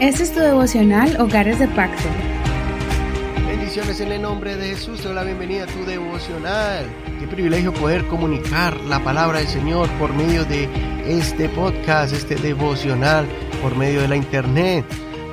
Este 0.00 0.22
es 0.22 0.32
tu 0.32 0.40
devocional 0.40 1.20
Hogares 1.20 1.58
de 1.58 1.68
Pacto. 1.68 2.08
Bendiciones 3.46 4.00
en 4.00 4.12
el 4.12 4.22
nombre 4.22 4.56
de 4.56 4.68
Jesús, 4.68 5.02
te 5.02 5.08
doy 5.08 5.14
la 5.14 5.24
bienvenida 5.24 5.64
a 5.64 5.66
tu 5.66 5.84
devocional. 5.84 6.86
Qué 7.18 7.26
privilegio 7.26 7.70
poder 7.74 8.06
comunicar 8.06 8.74
la 8.88 9.04
palabra 9.04 9.40
del 9.40 9.48
Señor 9.48 9.90
por 9.98 10.14
medio 10.14 10.46
de 10.46 10.70
este 11.06 11.50
podcast, 11.50 12.14
este 12.14 12.36
devocional, 12.36 13.26
por 13.60 13.76
medio 13.76 14.00
de 14.00 14.08
la 14.08 14.16
internet. 14.16 14.86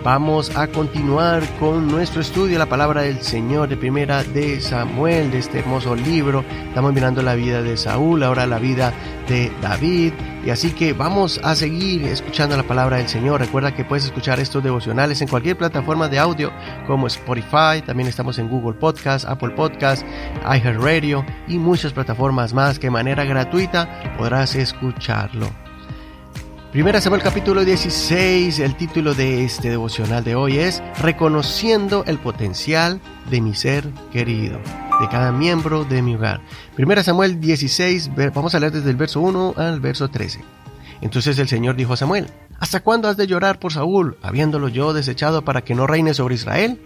Vamos 0.03 0.55
a 0.55 0.67
continuar 0.67 1.43
con 1.59 1.87
nuestro 1.87 2.21
estudio 2.21 2.53
de 2.53 2.59
la 2.59 2.69
palabra 2.69 3.01
del 3.01 3.21
Señor 3.21 3.67
de 3.67 3.75
primera 3.75 4.23
de 4.23 4.61
Samuel, 4.61 5.31
de 5.31 5.39
este 5.39 5.59
hermoso 5.59 5.95
libro. 5.95 6.45
Estamos 6.67 6.93
mirando 6.93 7.21
la 7.21 7.35
vida 7.35 7.61
de 7.61 7.75
Saúl, 7.75 8.23
ahora 8.23 8.45
la 8.45 8.59
vida 8.59 8.93
de 9.27 9.51
David. 9.61 10.13
Y 10.45 10.49
así 10.49 10.71
que 10.71 10.93
vamos 10.93 11.41
a 11.43 11.55
seguir 11.55 12.05
escuchando 12.05 12.55
la 12.55 12.63
palabra 12.63 12.97
del 12.97 13.09
Señor. 13.09 13.41
Recuerda 13.41 13.75
que 13.75 13.83
puedes 13.83 14.05
escuchar 14.05 14.39
estos 14.39 14.63
devocionales 14.63 15.21
en 15.21 15.27
cualquier 15.27 15.57
plataforma 15.57 16.07
de 16.07 16.19
audio 16.19 16.53
como 16.85 17.07
Spotify. 17.07 17.81
También 17.85 18.07
estamos 18.07 18.39
en 18.39 18.47
Google 18.47 18.79
Podcast, 18.79 19.25
Apple 19.25 19.49
Podcast, 19.49 20.05
iHeartRadio 20.43 21.25
y 21.49 21.57
muchas 21.57 21.91
plataformas 21.91 22.53
más 22.53 22.79
que 22.79 22.87
de 22.87 22.91
manera 22.91 23.25
gratuita 23.25 24.15
podrás 24.17 24.55
escucharlo. 24.55 25.66
Primera 26.77 27.01
Samuel 27.01 27.23
capítulo 27.23 27.65
16, 27.65 28.59
el 28.59 28.75
título 28.75 29.15
de 29.15 29.43
este 29.43 29.71
devocional 29.71 30.23
de 30.23 30.35
hoy 30.35 30.59
es 30.59 30.83
Reconociendo 31.01 32.03
el 32.05 32.19
potencial 32.19 33.01
de 33.31 33.41
mi 33.41 33.55
ser 33.55 33.89
querido, 34.11 34.59
de 35.01 35.07
cada 35.09 35.31
miembro 35.31 35.85
de 35.85 36.03
mi 36.03 36.13
hogar. 36.13 36.39
Primera 36.75 37.01
Samuel 37.01 37.39
16, 37.39 38.11
vamos 38.31 38.53
a 38.53 38.59
leer 38.59 38.73
desde 38.73 38.91
el 38.91 38.95
verso 38.95 39.21
1 39.21 39.55
al 39.57 39.79
verso 39.79 40.09
13. 40.09 40.39
Entonces 41.01 41.39
el 41.39 41.47
Señor 41.47 41.77
dijo 41.77 41.93
a 41.93 41.97
Samuel, 41.97 42.27
¿Hasta 42.59 42.81
cuándo 42.81 43.07
has 43.09 43.17
de 43.17 43.25
llorar 43.25 43.57
por 43.57 43.73
Saúl, 43.73 44.15
habiéndolo 44.21 44.67
yo 44.67 44.93
desechado 44.93 45.43
para 45.43 45.63
que 45.63 45.73
no 45.73 45.87
reine 45.87 46.13
sobre 46.13 46.35
Israel? 46.35 46.79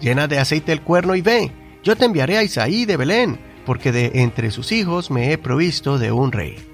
Llena 0.00 0.26
de 0.26 0.40
aceite 0.40 0.72
el 0.72 0.82
cuerno 0.82 1.14
y 1.14 1.20
ve, 1.20 1.52
yo 1.84 1.94
te 1.94 2.04
enviaré 2.04 2.36
a 2.36 2.42
Isaí 2.42 2.84
de 2.84 2.96
Belén, 2.96 3.38
porque 3.64 3.92
de 3.92 4.10
entre 4.12 4.50
sus 4.50 4.72
hijos 4.72 5.08
me 5.08 5.32
he 5.32 5.38
provisto 5.38 5.98
de 5.98 6.10
un 6.10 6.32
rey. 6.32 6.69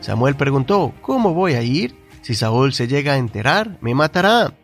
Samuel 0.00 0.36
preguntó, 0.36 0.94
¿cómo 1.02 1.34
voy 1.34 1.54
a 1.54 1.62
ir? 1.62 1.94
Si 2.22 2.34
Saúl 2.34 2.72
se 2.72 2.88
llega 2.88 3.14
a 3.14 3.18
enterar, 3.18 3.78
me 3.80 3.94
matará. 3.94 4.54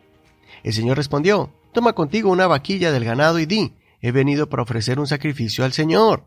El 0.62 0.72
Señor 0.72 0.96
respondió, 0.96 1.52
toma 1.72 1.92
contigo 1.92 2.30
una 2.30 2.46
vaquilla 2.46 2.92
del 2.92 3.04
ganado 3.04 3.38
y 3.38 3.46
di, 3.46 3.74
he 4.00 4.12
venido 4.12 4.48
para 4.48 4.62
ofrecer 4.62 4.98
un 4.98 5.06
sacrificio 5.06 5.64
al 5.64 5.72
Señor. 5.72 6.26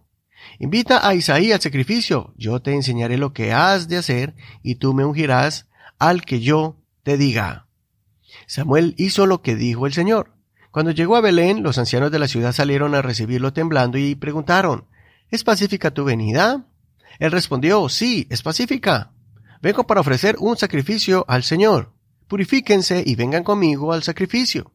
Invita 0.59 1.07
a 1.07 1.15
Isaí 1.15 1.51
al 1.51 1.61
sacrificio, 1.61 2.33
yo 2.37 2.61
te 2.61 2.73
enseñaré 2.73 3.17
lo 3.17 3.33
que 3.33 3.53
has 3.53 3.87
de 3.87 3.97
hacer, 3.97 4.35
y 4.61 4.75
tú 4.75 4.93
me 4.93 5.05
ungirás 5.05 5.67
al 5.99 6.23
que 6.23 6.39
yo 6.39 6.77
te 7.03 7.17
diga. 7.17 7.67
Samuel 8.45 8.93
hizo 8.97 9.25
lo 9.25 9.41
que 9.41 9.55
dijo 9.55 9.87
el 9.87 9.93
Señor. 9.93 10.33
Cuando 10.71 10.91
llegó 10.91 11.15
a 11.15 11.21
Belén, 11.21 11.63
los 11.63 11.77
ancianos 11.77 12.11
de 12.11 12.19
la 12.19 12.27
ciudad 12.27 12.51
salieron 12.51 12.93
a 12.93 13.01
recibirlo 13.01 13.53
temblando 13.53 13.97
y 13.97 14.15
preguntaron, 14.15 14.85
¿Es 15.29 15.43
pacífica 15.43 15.91
tu 15.91 16.05
venida? 16.05 16.65
Él 17.19 17.31
respondió, 17.31 17.89
sí, 17.89 18.27
es 18.29 18.41
pacífica. 18.41 19.11
Vengo 19.61 19.87
para 19.87 20.01
ofrecer 20.01 20.35
un 20.39 20.57
sacrificio 20.57 21.25
al 21.27 21.43
Señor. 21.43 21.93
Purifíquense 22.27 23.03
y 23.05 23.15
vengan 23.15 23.43
conmigo 23.43 23.93
al 23.93 24.03
sacrificio. 24.03 24.73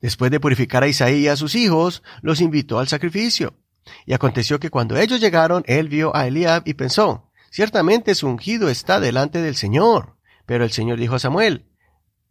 Después 0.00 0.30
de 0.30 0.40
purificar 0.40 0.82
a 0.82 0.88
Isaí 0.88 1.20
y 1.20 1.28
a 1.28 1.36
sus 1.36 1.54
hijos, 1.54 2.02
los 2.22 2.40
invitó 2.40 2.78
al 2.78 2.88
sacrificio. 2.88 3.54
Y 4.06 4.12
aconteció 4.12 4.58
que 4.58 4.70
cuando 4.70 4.96
ellos 4.96 5.20
llegaron, 5.20 5.62
él 5.66 5.88
vio 5.88 6.14
a 6.16 6.26
Eliab 6.26 6.62
y 6.66 6.74
pensó, 6.74 7.30
ciertamente 7.50 8.14
su 8.14 8.26
ungido 8.26 8.68
está 8.68 8.98
delante 8.98 9.40
del 9.40 9.54
Señor. 9.54 10.16
Pero 10.46 10.64
el 10.64 10.72
Señor 10.72 10.98
dijo 10.98 11.14
a 11.14 11.20
Samuel, 11.20 11.66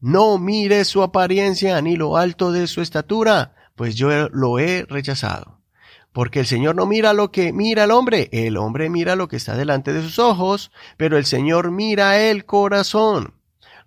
no 0.02 0.38
mire 0.38 0.83
su 0.83 1.03
apariencia 1.03 1.80
ni 1.81 1.95
lo 1.95 2.17
alto 2.17 2.52
de 2.52 2.67
su 2.67 2.81
estatura, 2.81 3.55
pues 3.75 3.95
yo 3.95 4.30
lo 4.30 4.59
he 4.59 4.83
rechazado. 4.83 5.61
Porque 6.14 6.42
el 6.42 6.45
Señor 6.45 6.76
no 6.76 6.86
mira 6.86 7.14
lo 7.14 7.32
que 7.32 7.54
mira 7.54 7.86
el 7.86 7.92
hombre, 7.92 8.30
el 8.33 8.58
hombre 8.58 8.89
mira 8.89 9.16
lo 9.16 9.27
que 9.27 9.38
está 9.38 9.55
delante 9.55 9.94
de 9.94 10.02
sus 10.02 10.20
ojos, 10.20 10.72
pero 10.98 11.17
el 11.17 11.26
Señor 11.26 11.72
mira 11.72 12.20
el 12.20 12.45
corazón. 12.45 13.36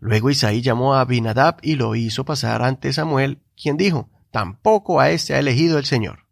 Luego 0.01 0.31
Isaí 0.31 0.63
llamó 0.63 0.95
a 0.95 1.01
Abinadab 1.01 1.57
y 1.63 1.77
lo 1.77 1.95
hizo 1.95 2.25
pasar 2.25 2.63
ante 2.63 2.93
Samuel, 2.93 3.41
quien 3.57 3.77
dijo, 3.77 4.09
tampoco 4.31 5.01
a 5.01 5.11
este 5.11 5.35
ha 5.35 5.39
elegido 5.39 5.79
el 5.79 5.85
Señor. 5.85 6.27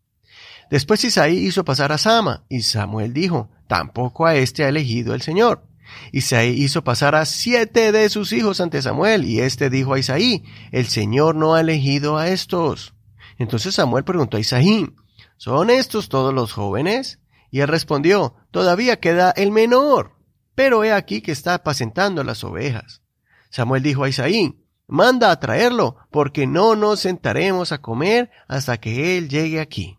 Después 0.71 1.05
Isaí 1.05 1.37
hizo 1.37 1.65
pasar 1.65 1.93
a 1.93 1.99
Sama, 1.99 2.45
y 2.49 2.63
Samuel 2.63 3.13
dijo, 3.13 3.51
tampoco 3.67 4.27
a 4.27 4.35
este 4.37 4.65
ha 4.65 4.69
elegido 4.69 5.15
el 5.15 5.21
Señor. 5.21 5.67
Isaí 6.11 6.51
hizo 6.63 6.85
pasar 6.85 7.15
a 7.15 7.27
siete 7.27 7.93
de 7.93 8.09
sus 8.09 8.33
hijos 8.33 8.61
ante 8.63 8.81
Samuel, 8.81 9.25
y 9.25 9.41
éste 9.41 9.69
dijo 9.69 9.93
a 9.93 9.99
Isaí, 9.99 10.45
el 10.71 10.87
Señor 10.87 11.35
no 11.35 11.55
ha 11.55 11.61
elegido 11.61 12.17
a 12.17 12.29
estos. 12.29 12.95
Entonces 13.39 13.75
Samuel 13.75 14.05
preguntó 14.05 14.39
a 14.39 14.41
Isaí, 14.41 14.89
¿Son 15.37 15.71
estos 15.71 16.09
todos 16.09 16.33
los 16.33 16.53
jóvenes? 16.53 17.21
Y 17.51 17.61
él 17.61 17.69
respondió, 17.69 18.35
Todavía 18.51 19.01
queda 19.01 19.31
el 19.31 19.51
menor, 19.51 20.17
pero 20.55 20.85
he 20.85 20.93
aquí 20.93 21.21
que 21.21 21.33
está 21.33 21.55
apacentando 21.55 22.25
las 22.25 22.45
ovejas. 22.45 23.03
Samuel 23.51 23.83
dijo 23.83 24.05
a 24.05 24.09
Isaí, 24.09 24.59
Manda 24.87 25.31
a 25.31 25.41
traerlo, 25.41 25.97
porque 26.11 26.47
no 26.47 26.77
nos 26.77 27.01
sentaremos 27.01 27.73
a 27.73 27.81
comer 27.81 28.31
hasta 28.49 28.79
que 28.79 29.17
él 29.17 29.29
llegue 29.29 29.61
aquí. 29.61 29.99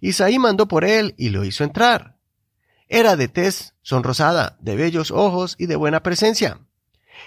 Isaí 0.00 0.38
mandó 0.38 0.68
por 0.68 0.84
él 0.84 1.14
y 1.18 1.30
lo 1.30 1.44
hizo 1.44 1.64
entrar. 1.64 2.16
Era 2.88 3.16
de 3.16 3.28
tez 3.28 3.74
sonrosada, 3.82 4.56
de 4.60 4.76
bellos 4.76 5.10
ojos 5.10 5.56
y 5.58 5.66
de 5.66 5.76
buena 5.76 6.02
presencia. 6.02 6.60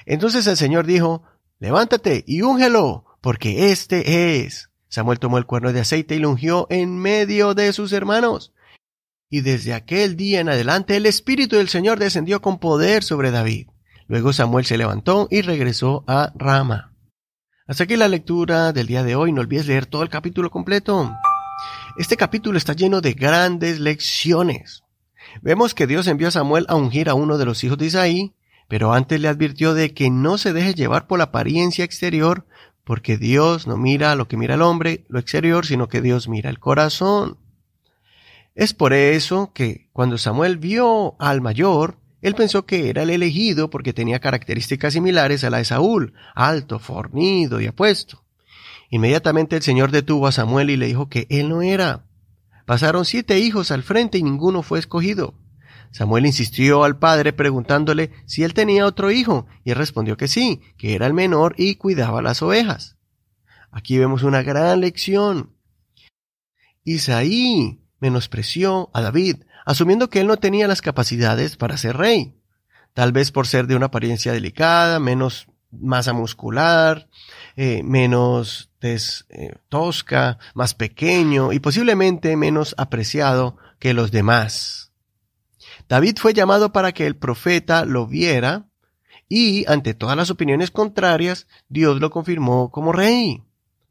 Entonces 0.05 0.47
el 0.47 0.57
Señor 0.57 0.85
dijo, 0.85 1.23
Levántate 1.59 2.23
y 2.25 2.41
úngelo, 2.41 3.05
porque 3.21 3.71
este 3.71 4.43
es. 4.45 4.68
Samuel 4.89 5.19
tomó 5.19 5.37
el 5.37 5.45
cuerno 5.45 5.71
de 5.71 5.81
aceite 5.81 6.15
y 6.15 6.19
lo 6.19 6.31
ungió 6.31 6.67
en 6.69 6.97
medio 6.97 7.53
de 7.53 7.71
sus 7.73 7.93
hermanos. 7.93 8.53
Y 9.29 9.41
desde 9.41 9.73
aquel 9.73 10.17
día 10.17 10.39
en 10.39 10.49
adelante 10.49 10.97
el 10.97 11.05
Espíritu 11.05 11.55
del 11.55 11.69
Señor 11.69 11.99
descendió 11.99 12.41
con 12.41 12.57
poder 12.57 13.03
sobre 13.03 13.29
David. 13.29 13.67
Luego 14.07 14.33
Samuel 14.33 14.65
se 14.65 14.77
levantó 14.77 15.27
y 15.29 15.43
regresó 15.43 16.03
a 16.07 16.33
Rama. 16.35 16.95
Hasta 17.67 17.83
aquí 17.83 17.95
la 17.95 18.07
lectura 18.07 18.73
del 18.73 18.87
día 18.87 19.03
de 19.03 19.15
hoy. 19.15 19.31
No 19.31 19.41
olvides 19.41 19.67
leer 19.67 19.85
todo 19.85 20.01
el 20.01 20.09
capítulo 20.09 20.49
completo. 20.49 21.15
Este 21.99 22.17
capítulo 22.17 22.57
está 22.57 22.73
lleno 22.73 23.01
de 23.01 23.13
grandes 23.13 23.79
lecciones. 23.79 24.83
Vemos 25.43 25.75
que 25.75 25.85
Dios 25.85 26.07
envió 26.07 26.29
a 26.29 26.31
Samuel 26.31 26.65
a 26.67 26.75
ungir 26.75 27.09
a 27.09 27.13
uno 27.13 27.37
de 27.37 27.45
los 27.45 27.63
hijos 27.63 27.77
de 27.77 27.85
Isaí, 27.85 28.33
pero 28.67 28.93
antes 28.93 29.21
le 29.21 29.27
advirtió 29.27 29.75
de 29.75 29.93
que 29.93 30.09
no 30.09 30.39
se 30.39 30.53
deje 30.53 30.73
llevar 30.73 31.05
por 31.05 31.19
la 31.19 31.25
apariencia 31.25 31.85
exterior 31.85 32.47
porque 32.89 33.19
Dios 33.19 33.67
no 33.67 33.77
mira 33.77 34.15
lo 34.15 34.27
que 34.27 34.35
mira 34.35 34.55
el 34.55 34.63
hombre, 34.63 35.05
lo 35.09 35.19
exterior, 35.19 35.63
sino 35.63 35.87
que 35.87 36.01
Dios 36.01 36.27
mira 36.27 36.49
el 36.49 36.57
corazón. 36.57 37.37
Es 38.55 38.73
por 38.73 38.93
eso 38.93 39.51
que 39.53 39.89
cuando 39.93 40.17
Samuel 40.17 40.57
vio 40.57 41.15
al 41.19 41.39
mayor, 41.39 41.99
él 42.23 42.33
pensó 42.33 42.65
que 42.65 42.89
era 42.89 43.03
el 43.03 43.11
elegido 43.11 43.69
porque 43.69 43.93
tenía 43.93 44.17
características 44.17 44.93
similares 44.93 45.43
a 45.43 45.51
la 45.51 45.59
de 45.59 45.65
Saúl, 45.65 46.15
alto, 46.33 46.79
fornido 46.79 47.61
y 47.61 47.67
apuesto. 47.67 48.23
Inmediatamente 48.89 49.57
el 49.57 49.61
Señor 49.61 49.91
detuvo 49.91 50.25
a 50.25 50.31
Samuel 50.31 50.71
y 50.71 50.77
le 50.77 50.87
dijo 50.87 51.09
que 51.09 51.27
él 51.29 51.47
no 51.49 51.61
era. 51.61 52.05
Pasaron 52.65 53.05
siete 53.05 53.37
hijos 53.37 53.69
al 53.69 53.83
frente 53.83 54.17
y 54.17 54.23
ninguno 54.23 54.63
fue 54.63 54.79
escogido. 54.79 55.35
Samuel 55.91 56.25
insistió 56.25 56.83
al 56.83 56.99
padre 56.99 57.33
preguntándole 57.33 58.11
si 58.25 58.43
él 58.43 58.53
tenía 58.53 58.85
otro 58.85 59.11
hijo, 59.11 59.47
y 59.63 59.71
él 59.71 59.77
respondió 59.77 60.17
que 60.17 60.27
sí, 60.27 60.61
que 60.77 60.95
era 60.95 61.07
el 61.07 61.13
menor 61.13 61.55
y 61.57 61.75
cuidaba 61.75 62.21
las 62.21 62.41
ovejas. 62.41 62.97
Aquí 63.71 63.97
vemos 63.97 64.23
una 64.23 64.41
gran 64.41 64.81
lección. 64.81 65.55
Isaí 66.83 67.81
menospreció 67.99 68.89
a 68.93 69.01
David, 69.01 69.43
asumiendo 69.65 70.09
que 70.09 70.21
él 70.21 70.27
no 70.27 70.37
tenía 70.37 70.67
las 70.67 70.81
capacidades 70.81 71.57
para 71.57 71.77
ser 71.77 71.97
rey, 71.97 72.35
tal 72.93 73.11
vez 73.11 73.31
por 73.31 73.47
ser 73.47 73.67
de 73.67 73.75
una 73.75 73.87
apariencia 73.87 74.31
delicada, 74.31 74.99
menos 74.99 75.47
masa 75.71 76.13
muscular, 76.13 77.09
eh, 77.55 77.83
menos 77.83 78.71
eh, 78.81 79.55
tosca, 79.69 80.39
más 80.53 80.73
pequeño 80.73 81.51
y 81.53 81.59
posiblemente 81.59 82.35
menos 82.35 82.73
apreciado 82.77 83.57
que 83.79 83.93
los 83.93 84.11
demás. 84.11 84.88
David 85.89 86.17
fue 86.19 86.35
llamado 86.35 86.71
para 86.71 86.91
que 86.91 87.07
el 87.07 87.15
profeta 87.15 87.83
lo 87.83 88.05
viera 88.05 88.67
y, 89.27 89.65
ante 89.67 89.95
todas 89.95 90.15
las 90.15 90.29
opiniones 90.29 90.69
contrarias, 90.69 91.47
Dios 91.67 91.99
lo 91.99 92.11
confirmó 92.11 92.69
como 92.69 92.91
rey. 92.91 93.43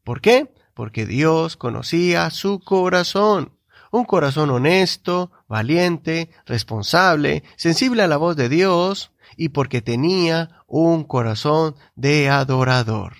¿Por 0.05 0.21
qué? 0.21 0.55
Porque 0.75 1.07
Dios 1.07 1.57
conocía 1.57 2.31
su 2.31 2.61
corazón. 2.61 3.53
Un 3.91 4.05
corazón 4.05 4.51
honesto, 4.51 5.33
valiente, 5.49 6.31
responsable, 6.47 7.43
sensible 7.57 8.05
a 8.05 8.07
la 8.07 8.17
voz 8.17 8.37
de 8.37 8.49
Dios 8.49 9.11
y 9.37 9.49
porque 9.49 9.83
tenía 9.83 10.63
un 10.69 11.03
corazón 11.03 11.75
de 11.97 12.29
adorador. 12.29 13.15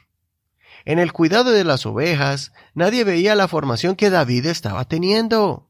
En 0.85 1.01
el 1.01 1.13
cuidado 1.13 1.51
de 1.51 1.65
las 1.65 1.85
ovejas, 1.85 2.53
nadie 2.75 3.03
veía 3.03 3.35
la 3.35 3.49
formación 3.49 3.97
que 3.97 4.09
David 4.09 4.47
estaba 4.47 4.85
teniendo. 4.85 5.68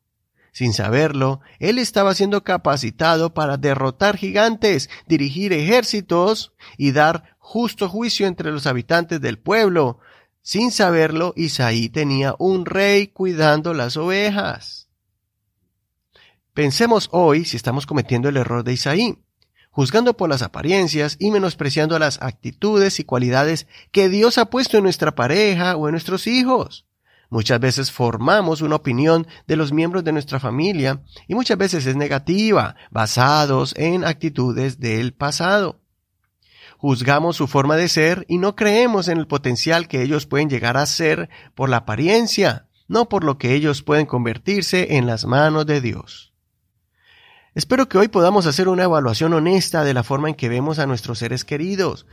Sin 0.53 0.73
saberlo, 0.73 1.41
él 1.59 1.79
estaba 1.79 2.15
siendo 2.15 2.43
capacitado 2.43 3.35
para 3.35 3.57
derrotar 3.57 4.17
gigantes, 4.17 4.91
dirigir 5.07 5.53
ejércitos 5.53 6.53
y 6.77 6.93
dar 6.93 7.37
justo 7.39 7.89
juicio 7.89 8.27
entre 8.27 8.51
los 8.51 8.67
habitantes 8.67 9.21
del 9.21 9.39
pueblo. 9.39 9.99
Sin 10.43 10.71
saberlo, 10.71 11.33
Isaí 11.37 11.89
tenía 11.89 12.35
un 12.39 12.67
rey 12.67 13.09
cuidando 13.09 13.75
las 13.75 13.97
ovejas. 13.97 14.89
Pensemos 16.55 17.09
hoy 17.13 17.45
si 17.45 17.57
estamos 17.57 17.87
cometiendo 17.87 18.29
el 18.29 18.37
error 18.37 18.65
de 18.65 18.73
Isaí, 18.73 19.17
juzgando 19.71 20.17
por 20.17 20.29
las 20.29 20.43
apariencias 20.43 21.17
y 21.21 21.31
menospreciando 21.31 21.97
las 22.01 22.21
actitudes 22.21 22.99
y 22.99 23.05
cualidades 23.05 23.69
que 23.93 24.09
Dios 24.09 24.39
ha 24.39 24.47
puesto 24.47 24.77
en 24.77 24.83
nuestra 24.83 25.15
pareja 25.15 25.77
o 25.77 25.87
en 25.87 25.93
nuestros 25.93 26.27
hijos. 26.27 26.88
Muchas 27.31 27.61
veces 27.61 27.93
formamos 27.93 28.63
una 28.63 28.77
opinión 28.77 29.27
de 29.47 29.57
los 29.57 29.73
miembros 29.73 30.03
de 30.03 30.13
nuestra 30.13 30.41
familia 30.41 31.03
y 31.27 31.35
muchas 31.35 31.59
veces 31.59 31.87
es 31.87 31.95
negativa, 31.95 32.75
basados 32.91 33.75
en 33.77 34.05
actitudes 34.05 34.81
del 34.81 35.13
pasado. 35.13 35.81
Juzgamos 36.79 37.37
su 37.37 37.47
forma 37.47 37.77
de 37.77 37.89
ser 37.89 38.25
y 38.29 38.39
no 38.39 38.57
creemos 38.57 39.09
en 39.09 39.19
el 39.19 39.27
potencial 39.27 39.89
que 39.89 40.03
ellos 40.03 40.27
pueden 40.27 40.49
llegar 40.49 40.77
a 40.77 40.87
ser 40.87 41.29
por 41.55 41.69
la 41.69 41.79
apariencia, 41.79 42.69
no 42.87 43.09
por 43.09 43.25
lo 43.25 43.37
que 43.37 43.55
ellos 43.55 43.83
pueden 43.83 44.07
convertirse 44.07 44.97
en 44.97 45.07
las 45.07 45.27
manos 45.27 45.67
de 45.67 45.81
Dios. 45.81 46.33
Espero 47.55 47.89
que 47.89 47.99
hoy 47.99 48.09
podamos 48.09 48.47
hacer 48.47 48.69
una 48.69 48.85
evaluación 48.85 49.33
honesta 49.35 49.83
de 49.83 49.93
la 49.93 50.05
forma 50.05 50.29
en 50.29 50.37
que 50.37 50.49
vemos 50.49 50.79
a 50.79 50.87
nuestros 50.87 51.19
seres 51.19 51.45
queridos. 51.45 52.07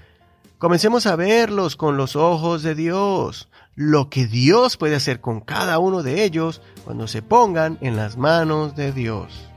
Comencemos 0.57 1.05
a 1.05 1.15
verlos 1.15 1.75
con 1.75 1.97
los 1.97 2.15
ojos 2.15 2.63
de 2.63 2.75
Dios, 2.75 3.49
lo 3.75 4.09
que 4.09 4.25
Dios 4.25 4.77
puede 4.77 4.95
hacer 4.95 5.19
con 5.19 5.41
cada 5.41 5.79
uno 5.79 6.01
de 6.01 6.23
ellos 6.23 6.61
cuando 6.85 7.07
se 7.07 7.21
pongan 7.21 7.77
en 7.81 7.95
las 7.95 8.17
manos 8.17 8.75
de 8.75 8.91
Dios. 8.91 9.49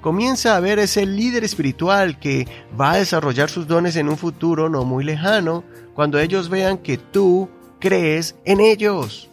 Comienza 0.00 0.56
a 0.56 0.60
ver 0.60 0.78
ese 0.78 1.06
líder 1.06 1.42
espiritual 1.42 2.20
que 2.20 2.46
va 2.80 2.92
a 2.92 2.98
desarrollar 2.98 3.50
sus 3.50 3.66
dones 3.66 3.96
en 3.96 4.08
un 4.08 4.16
futuro 4.16 4.68
no 4.68 4.84
muy 4.84 5.02
lejano, 5.04 5.64
cuando 5.94 6.20
ellos 6.20 6.48
vean 6.48 6.78
que 6.78 6.98
tú 6.98 7.50
crees 7.80 8.36
en 8.44 8.60
ellos. 8.60 9.28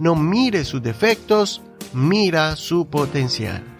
No 0.00 0.16
mires 0.16 0.68
sus 0.68 0.82
defectos, 0.82 1.62
mira 1.92 2.56
su 2.56 2.88
potencial. 2.88 3.77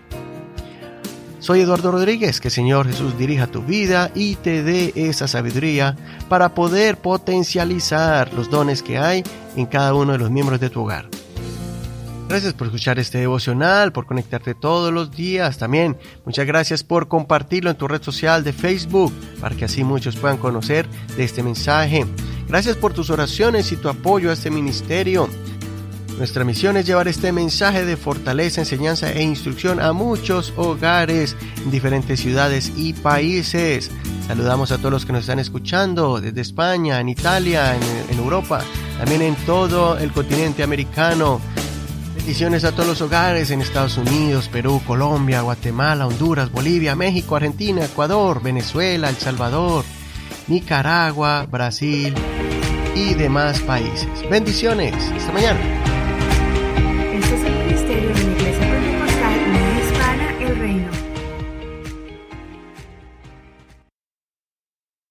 Soy 1.40 1.60
Eduardo 1.60 1.92
Rodríguez, 1.92 2.40
que 2.40 2.50
Señor 2.50 2.88
Jesús 2.88 3.16
dirija 3.16 3.46
tu 3.46 3.62
vida 3.62 4.10
y 4.14 4.34
te 4.36 4.64
dé 4.64 4.92
esa 4.96 5.28
sabiduría 5.28 5.96
para 6.28 6.54
poder 6.54 6.98
potencializar 6.98 8.32
los 8.34 8.50
dones 8.50 8.82
que 8.82 8.98
hay 8.98 9.22
en 9.56 9.66
cada 9.66 9.94
uno 9.94 10.12
de 10.12 10.18
los 10.18 10.30
miembros 10.30 10.58
de 10.58 10.68
tu 10.68 10.82
hogar. 10.82 11.08
Gracias 12.28 12.52
por 12.52 12.66
escuchar 12.66 12.98
este 12.98 13.18
devocional, 13.18 13.92
por 13.92 14.04
conectarte 14.04 14.54
todos 14.54 14.92
los 14.92 15.12
días. 15.12 15.56
También 15.58 15.96
muchas 16.26 16.46
gracias 16.46 16.82
por 16.82 17.08
compartirlo 17.08 17.70
en 17.70 17.76
tu 17.76 17.88
red 17.88 18.02
social 18.02 18.44
de 18.44 18.52
Facebook 18.52 19.14
para 19.40 19.56
que 19.56 19.64
así 19.64 19.84
muchos 19.84 20.16
puedan 20.16 20.36
conocer 20.36 20.86
de 21.16 21.24
este 21.24 21.42
mensaje. 21.42 22.04
Gracias 22.48 22.76
por 22.76 22.92
tus 22.92 23.10
oraciones 23.10 23.70
y 23.72 23.76
tu 23.76 23.88
apoyo 23.88 24.30
a 24.30 24.34
este 24.34 24.50
ministerio. 24.50 25.28
Nuestra 26.18 26.42
misión 26.42 26.76
es 26.76 26.84
llevar 26.84 27.06
este 27.06 27.30
mensaje 27.30 27.84
de 27.84 27.96
fortaleza, 27.96 28.60
enseñanza 28.60 29.12
e 29.12 29.22
instrucción 29.22 29.80
a 29.80 29.92
muchos 29.92 30.52
hogares 30.56 31.36
en 31.62 31.70
diferentes 31.70 32.18
ciudades 32.18 32.72
y 32.76 32.92
países. 32.92 33.88
Saludamos 34.26 34.72
a 34.72 34.78
todos 34.78 34.90
los 34.90 35.06
que 35.06 35.12
nos 35.12 35.20
están 35.22 35.38
escuchando 35.38 36.20
desde 36.20 36.40
España, 36.40 36.98
en 36.98 37.08
Italia, 37.08 37.76
en, 37.76 38.18
Europa, 38.18 38.62
también 38.98 39.22
en 39.22 39.36
todo 39.46 39.96
el 39.96 40.10
continente 40.10 40.64
americano. 40.64 41.40
Bendiciones 42.16 42.64
a 42.64 42.72
todos 42.72 42.88
los 42.88 43.00
hogares 43.00 43.52
en 43.52 43.60
Estados 43.60 43.96
Unidos, 43.96 44.48
Perú, 44.48 44.82
Colombia, 44.84 45.42
Guatemala, 45.42 46.08
Honduras, 46.08 46.50
Bolivia, 46.50 46.96
México, 46.96 47.36
Argentina, 47.36 47.84
Ecuador, 47.84 48.42
Venezuela, 48.42 49.08
El 49.08 49.16
Salvador, 49.18 49.84
Nicaragua, 50.48 51.46
Brasil 51.48 52.12
y 52.96 53.14
demás 53.14 53.60
países. 53.60 54.08
Bendiciones. 54.28 54.94
Hasta 55.16 55.32
mañana. 55.32 55.87